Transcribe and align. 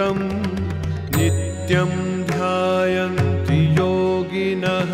नित्यं 0.00 1.90
ध्यायन्ति 2.24 3.58
योगिनः 3.78 4.92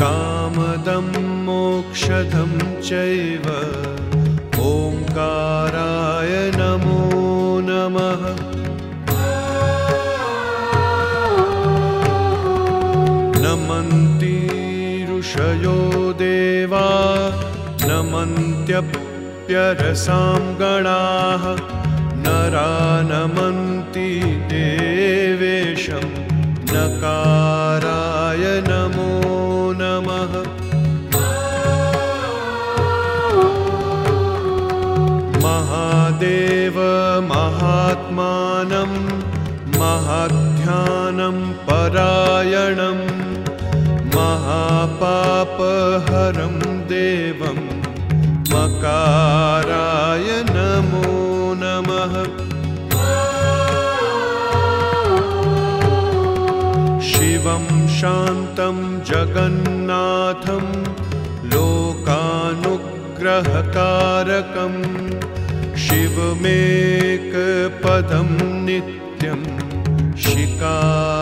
कामदं 0.00 1.06
मोक्षदं 1.44 2.52
चैव। 2.80 3.46
ओङ्काराय 4.62 6.32
नमो 6.54 7.00
नमः। 7.68 8.22
नमन्ति 13.44 14.36
ऋषयो 15.10 15.78
देवा 16.12 16.88
नमन्त्यप्यरसां 17.82 19.02
गणाः 20.60 21.44
नमन्ति 23.02 24.10
देवेशं। 24.52 26.04
नकाराय 26.72 28.44
नमो 28.44 29.10
नमः। 29.76 30.32
महादेव 35.42 36.76
महात्मानं 37.32 38.92
महाध्यानं 39.80 41.36
परायणं। 41.52 42.98
महापापहरं 44.14 46.54
देवं। 46.80 47.58
मकाराय 48.52 49.51
नमो। 51.60 52.00
शिवं 57.10 57.64
शान्तं 57.98 58.76
जगन्नाथं 59.10 60.66
लोकानुग्रहकारकम् 61.52 62.90
शिवमेकपदं 65.84 66.58
नित्यं 68.66 69.40
शिकाराय 70.16 71.21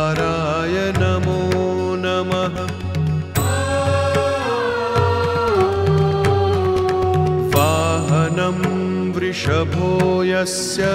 वृषभो 9.31 9.89
यस्य 10.25 10.86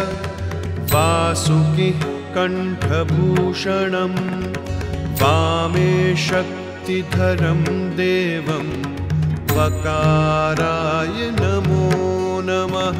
वासुकिः 0.92 2.02
कण्ठभूषणं 2.36 4.16
वामे 5.22 5.92
शक्तिधरं 6.24 7.62
देवं 8.00 8.68
वकाराय 9.56 11.16
नमो 11.40 11.88
नमः। 12.50 13.00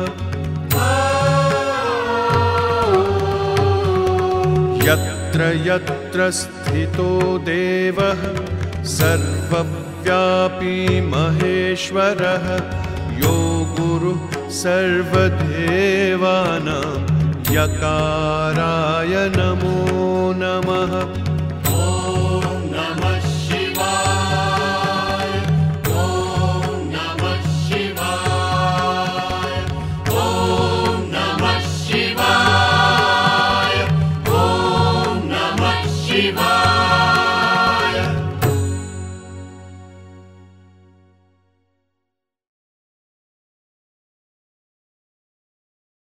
यत्र 4.88 5.52
यत्र 5.68 6.32
स्थितो 6.40 7.12
देवः 7.52 8.24
सर्वव्यापी 8.96 10.78
महेश्वरः 11.12 12.48
यो 13.24 13.36
गुरुः 13.78 14.20
सर्वदेवानां 14.62 15.36
यकाराय 17.58 19.14
नमो 19.38 19.78
नमः 20.42 20.94